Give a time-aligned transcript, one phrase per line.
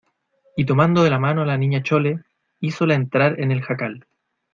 [0.57, 2.23] y tomando de la mano a la Niña Chole,
[2.59, 4.07] hízola entrar en el jacal.